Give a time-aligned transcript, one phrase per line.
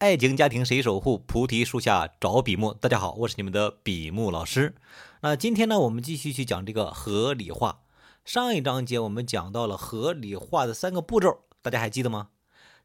[0.00, 1.18] 爱情家庭谁守护？
[1.18, 2.72] 菩提树下找笔墨。
[2.72, 4.74] 大家好，我是你们的笔墨老师。
[5.20, 7.82] 那今天呢，我们继续去讲这个合理化。
[8.24, 12.28] 上一章节我们讲到了合理化的三个步骤，大家还记得吗？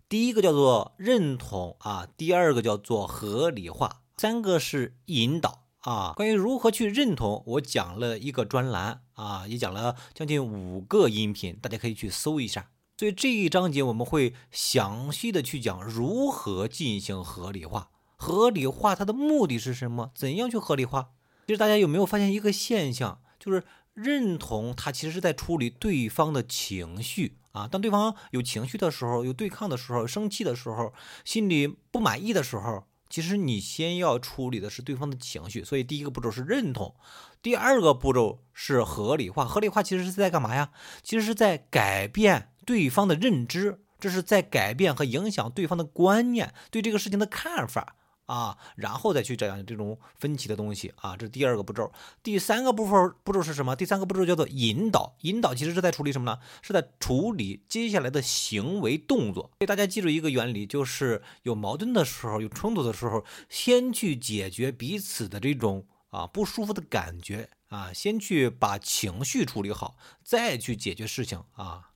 [0.09, 6.11] 第一个叫做认同啊，第二个叫做合理化，三个是引导啊。
[6.17, 12.71] 关于如何去认同，我讲了一个专栏啊，也讲了将近五个音频，大家可以去搜一下。
[12.97, 17.89] 所以这一章节我们会详细的去讲如何进行合理化。
[18.15, 20.11] 合理化它的目的是什么？
[20.15, 21.07] 怎样去合理化？
[21.47, 27.67] 其实大家有没有发现一个现象，就是认同它其实是在处理对方的情绪啊。
[27.67, 30.93] 当对方有情绪的时候，有对抗的时候，生气的时候，
[31.25, 35.65] 心里不满意的时候，其实你先要处理的是对方的情绪。
[35.65, 36.95] 所以第一个步骤是认同，
[37.41, 39.45] 第二个步骤是合理化。
[39.45, 40.71] 合理化其实是在干嘛呀？
[41.03, 42.53] 其实是在改变。
[42.65, 51.91] 对方的认知，这是在改变和影响对方的观念，对这个事情的看法啊，然后再去讲这种分歧的东西啊，这是第二个步骤。
[52.23, 53.75] 第三个部分步骤是什么？
[53.75, 55.15] 第三个步骤叫做引导。
[55.21, 56.39] 引导其实是在处理什么呢？
[56.63, 59.43] 是在处理接下来的行为动作。
[59.43, 71.91] 所以大家记住一个原理，就是有矛盾的时候，有冲突的时候，先去解决彼此的这种啊不舒服的感觉啊，先去把情绪处理好，再去解决事情啊。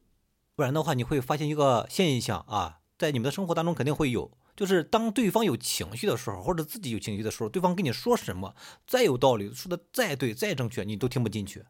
[0.59, 8.53] 不然的话，你会发现一个现象啊，在你们的生活当中肯定会有，就是当对方有情绪的时候，或者自己有情绪的时候，对方跟你说什么
[8.85, 11.63] 再有道理，说的再对再正确，你都听不进去。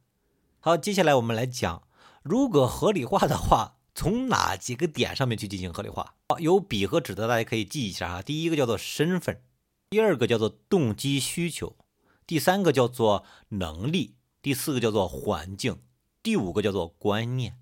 [0.59, 1.83] 好，接下来我们来讲，
[2.23, 6.15] 如果合理化的话，从哪几个点上面去进行合理化？
[6.39, 8.21] 有笔和纸的大家可以记一下啊。
[8.23, 9.39] 第一个叫做身份，
[9.91, 11.75] 第二个叫做动机需求，
[12.25, 15.77] 第三个叫做能力，第四个叫做环境，
[16.23, 17.59] 第五个叫做观念。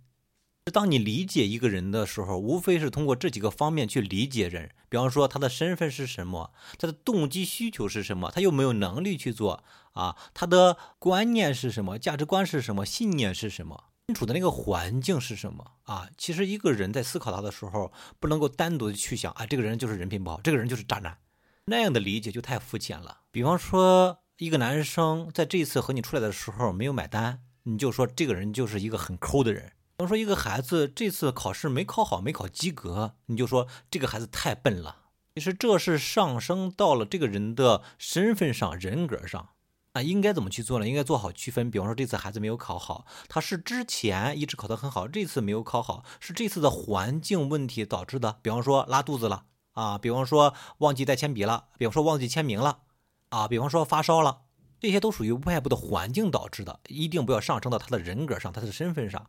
[0.72, 4.72] 当你理解一个人的时候，无非是通过这几个方面去理解人。
[4.90, 6.52] 比方说，他的身份是什么？
[6.78, 8.32] 他的动机需求是什么？
[8.32, 9.64] 他有没有能力去做？
[9.94, 11.98] 啊，他的观念是什么？
[11.98, 12.86] 价值观是什么？
[12.86, 13.86] 信念是什么？
[14.08, 15.72] 身处的那个环境是什么？
[15.84, 21.18] 啊，其实一个人在思考他的时候，不能够单独的去想，啊，这个人就是人品不好，这个人就是渣男，
[21.66, 23.22] 那样的理解就太肤浅了。
[23.32, 29.74] 比方说，一个男生在这一次和你出来的时候没有买单，你就说这个人就是一个很抠的人。
[30.08, 35.04] 说，一个孩子这次考试没考好，没考及格，你就说这个孩子太笨了。
[35.36, 39.50] 其实这是上升到了这个人的身份上、人格上。
[39.94, 40.88] 那应该怎么去做呢？
[40.88, 41.72] 应该做好区分。
[41.72, 48.38] 比方说，这次孩子没有考好，他是之前一直考得很好，这次没有考好，是这次的环境问题导致的。
[48.44, 52.82] 比方说拉肚子了啊，比方说忘记带铅笔了，比方说忘记签名了
[53.30, 54.42] 啊，比方说发烧了，
[54.80, 59.28] 这些都属于外部的环境导致的，一定不要上升到他的人格上、他的身份上。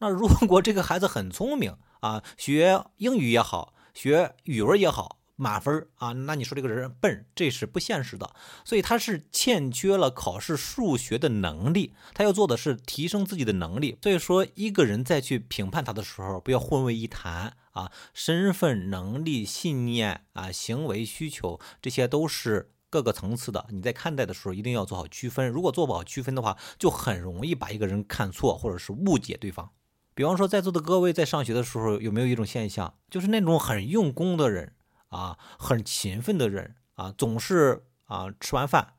[0.00, 8.34] 那如果这个孩子很聪明啊，学英语也好，学语文也好，满分啊，那你说这个人笨，这是不现实的。
[8.64, 13.98] 所以他是欠缺了考试数学的能力，他要做的是提升自己的能力。
[14.02, 23.66] 所以说，一个人再去评判他的时候，不要混为一谈啊，身份、能力、信念啊、行为需求，这些都是各个层次的。
[23.70, 25.48] 你在看待的时候，一定要做好区分。
[25.48, 29.72] 如果做不好区分的话，就很容易把一个人看错，或者是误解对方。
[30.18, 34.74] 比方说，在座的各位在上学的时候，有没有一种现象，就是那种很用功的人
[35.10, 38.94] 啊，很勤奋的人啊，总是啊吃完饭，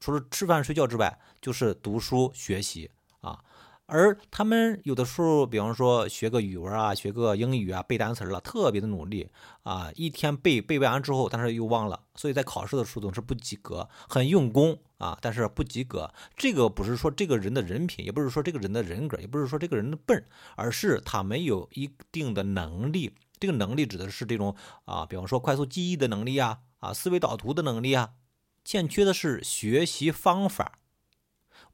[0.00, 2.90] 除了吃饭睡觉之外，就是读书学习。
[3.86, 9.30] 而他们有的时候，比方说学个语文啊，学个英语啊，背单词了，特别的努力
[9.62, 16.12] 啊，一天背背完之后，但是又忘了，所以在考试的时候总是不及格，很用功啊，但是不及格。
[16.36, 20.24] 这个不是说这个人的人品，也不是说这个人的人格，也不是说这个人的笨，
[20.56, 23.14] 而是他没有一定的能力。
[23.38, 28.10] 这个能力指的是这种啊，比方说快速记忆的能力啊，啊，思维导图的能力啊，
[28.64, 30.80] 欠缺的是学习方法。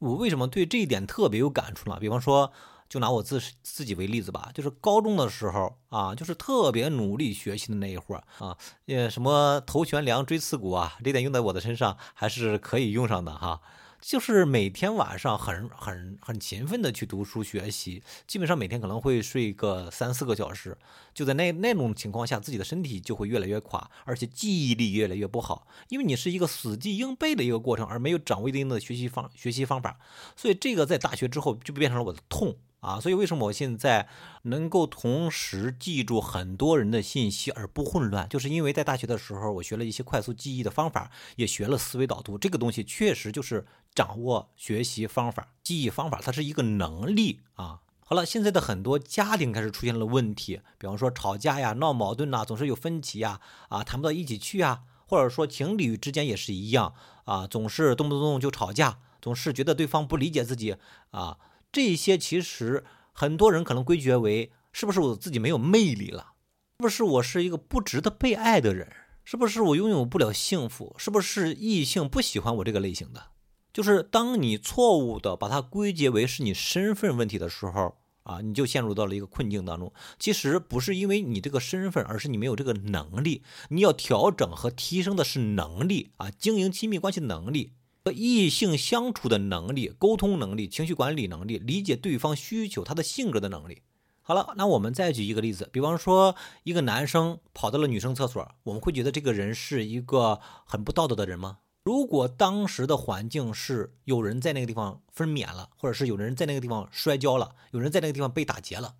[0.03, 1.97] 我为什么对这一点特别有感触呢？
[2.01, 2.53] 比方说，
[2.89, 13.60] 就拿我自自己为例子吧，就是高中的时候啊，就是特别努力学习的那一会儿啊，呃，什么头悬梁锥刺股啊，这点用在我的身上还是可以用上的哈。
[14.03, 20.77] 就是每天晚上很很很勤奋的去读书学习，基本上每天可能会睡个三四个小时。
[21.15, 30.01] 就在那那种情况下，自己的身体就会越来越垮，而且记忆力越来越不好，因为你是一个死记硬背的一个过程，而没有掌握一定的学习方学习方法。
[30.34, 32.57] 所以这个在大学之后就变成了我的痛。
[32.83, 34.09] 啊，所以为什么我现在
[34.43, 42.37] 能够同时记住很多人的信息而不混乱，就是因为在大学的时候，我学了一些快速记忆的方法，也学了思维导图。
[42.37, 43.65] 这个东西确实就是
[43.95, 47.79] 掌握学习方法、记忆方法，它是一个能力啊。
[48.05, 56.93] 好了，现在的很多家庭开始出现了问题，比方说吵架呀、闹矛盾呐，总是有分歧呀，啊，谈不到一起去啊，或者说情侣之间也是一样
[57.27, 60.77] 啊，总是动不动就吵架，总是觉得对方不理解自己
[61.13, 61.39] 啊，
[61.72, 66.34] 这些其实很多人可能归结为是不是我自己没有魅力了？
[66.78, 68.92] 是不是我是一个不值得被爱的人？
[69.24, 70.95] 是不是我拥有不了幸福？
[70.98, 73.30] 是不是异性不喜欢我这个类型的？
[73.72, 77.97] 就是当你错误的把它归结为是你身份问题的时候。
[78.24, 79.92] 啊，你就陷入到了一个困境当中。
[80.16, 83.42] 其实不是因为你这个身份，而是你没有这个能力。
[83.71, 87.72] 你要调整和提升的是能力啊，经营亲密关系能力，
[88.04, 93.83] 和异性相处的能力，沟通能力，情绪管理能力，理解对方需求，他的性格的能力。
[94.22, 101.59] 好了，那我们再举一个例子，比方说一个男生跑到了女生厕所，我们会觉得这个人是一个很不道德的人吗？
[101.84, 108.95] 如果当时的环境是有人在那个地方分娩了，或者是有人在那个地方摔跤了，有人在那个地方被打劫了，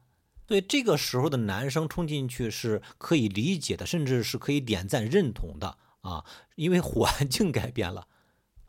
[0.47, 6.25] 对这个时候的男生冲进去是可以理解的，甚至是可以点赞认同的啊，
[6.57, 8.09] 因为环境改变了。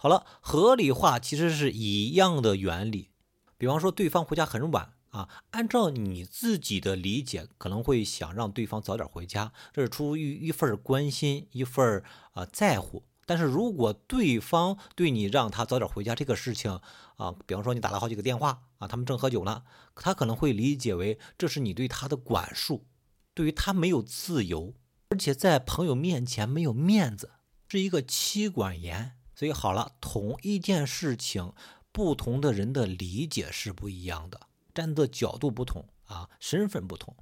[0.03, 3.11] 好了，合理化其实是一样的原理。
[3.57, 12.03] 比方说对方回家很晚啊，按照你自己的理解，可能会想让对方早点回家，这是出于一份关心，一份
[12.33, 13.05] 啊在乎。
[13.25, 16.81] 但是如果对方对你让他早点回家这个事情
[17.15, 19.63] 啊，比方说你打了好几个电话啊，他们正喝酒呢，
[19.95, 22.85] 他可能会理解为这是你对他的管束，
[23.33, 24.73] 对于他没有自由，
[25.11, 27.31] 而且在朋友面前没有面子，
[27.69, 29.13] 是一个妻管严。
[29.43, 31.51] 所以好了，同一件事情，
[31.91, 34.39] 不同的人的理解是不一样的，
[34.73, 37.13] 站的角度不同啊，身份不同。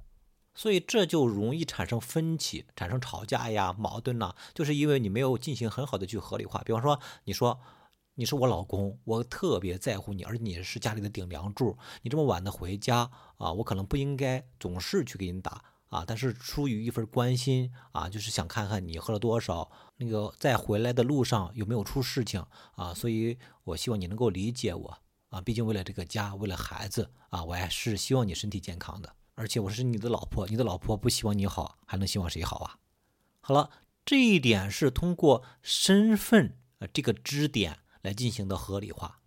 [0.54, 6.62] 所以这就容易产生分歧，产生吵架呀、矛盾呐，就是因为你没有进行很好的去合理化。
[6.64, 7.58] 比方说，你说
[8.14, 22.42] 你是我老公，我特别在乎你，而且你是家里的顶梁柱，你这么晚的回家啊，我可能不应该总是去给你打啊，但是出于一份关心啊，就是想看看你喝了多少，那个在回来的路上有没有出事情
[22.76, 24.98] 啊，所以我希望你能够理解我
[25.28, 29.14] 啊，毕竟为了这个家，为了孩子啊，我还是希望你身体健康的。
[29.34, 32.78] 而且我是你的老婆，你的老婆不希望你好，还能希望谁好啊？
[33.42, 33.68] 好了，
[34.06, 39.20] 这一点是通过身份呃这个支点来进行的合理化。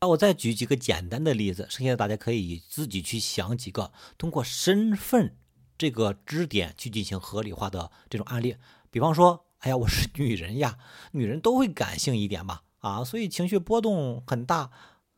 [0.00, 5.36] 那我再举几个简单的例子，剩下的大家可以自己去想几个通过身份
[5.82, 8.54] 这个支点去进行合理化的这种案例。
[8.92, 10.78] 比方说，哎呀，我是女人呀，
[11.10, 12.62] 女人都会感性一点吧？
[12.78, 14.70] 啊，所以情绪波动很大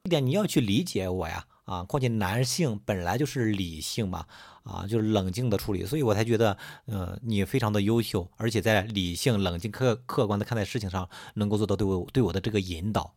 [0.05, 1.44] 一点，你要去理解我呀。
[1.66, 4.25] 啊，况且男性本来就是理性嘛，
[4.62, 6.56] 啊，就是冷静的处理，所以我才觉得，
[6.87, 13.12] 呃，你非常的优秀，而且在理性、冷静、客客观的看待事情上，能够做到对我对我的这个引导。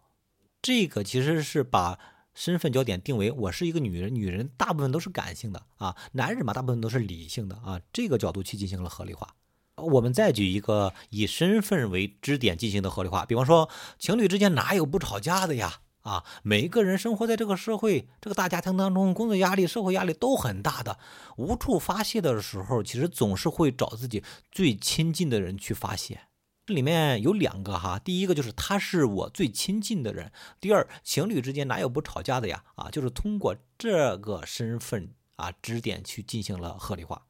[0.62, 1.98] 这个其实是把
[2.38, 9.34] 身份焦点定为我是一个女人，女人大部分都是感性的啊，男人嘛，大部分都是理性的啊，这个角度去进行了合理化。
[9.78, 13.68] 我们再举一个以身份为支点进行的合理化，比方说
[13.98, 15.80] 情侣之间哪有不吵架的呀？
[16.02, 21.00] 啊，每一个人生活在这个社会、这个大家庭当中，工作压力、社会压力都很大的，
[21.38, 26.22] 无处发泄的时候，其实总是会找自己最亲近的人去发泄。
[26.68, 32.62] 这里面有两个哈，第一个就是他是我最亲近的人，第二，情侣之间哪有不吵架的呀？
[32.76, 37.26] 啊，就是通过这个身份啊支点去进行了合理化。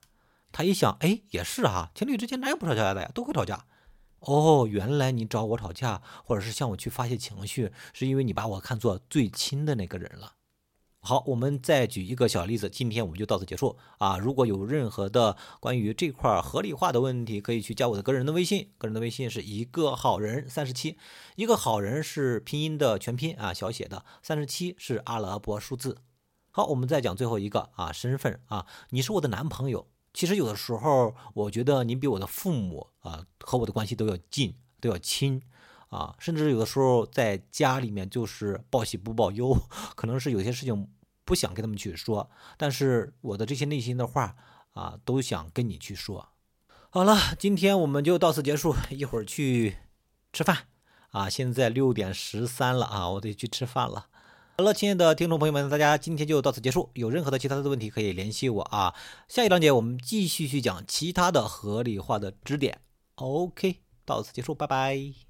[0.51, 3.11] 他一想，哎，也是哈，情侣之间哪有不吵架的呀？
[3.13, 3.67] 都会吵架。
[4.21, 10.33] 哦，原来你找我吵架，或者是向我去发泄情绪，是因为你把我看作最亲的那个人了。
[10.99, 14.17] 好，我们再举一个小例子，今天我们就到此结束啊。
[14.17, 20.97] 如果有任何的关于这块合理化的问题，可以去加我的个人的微信，个人的微信是一个好人三十七，
[21.35, 25.99] 一个好人是拼音的全拼啊，小写的，三十七是阿拉伯数字。
[26.51, 29.87] 好，我们再讲最后一个啊，身份啊，你是我的男朋友。
[30.13, 35.41] 其实有的时候，我觉得您比我的父母啊和我的关系都要近，都要亲，
[35.89, 39.57] 啊，甚至有的时候在家里面就是报喜不报忧，
[39.95, 40.89] 可能是有些事情
[41.23, 44.35] 不想跟他们去说，但是我的这些内心的话
[44.73, 46.29] 啊，都想跟你去说。
[46.89, 49.77] 好了，今天我们就到此结束，一会儿去
[50.31, 50.67] 吃饭
[51.09, 54.07] 啊，现在六点十三了啊，我得去吃饭了。
[54.57, 56.89] 好了，亲爱的听众朋友们，大家今天就到此结束。
[56.95, 58.95] 有任何的其他的问题可以联系我啊。
[59.27, 62.81] 下一章节我们继续去讲其他的合理化的支点。
[63.15, 65.26] OK，到此结束，拜拜。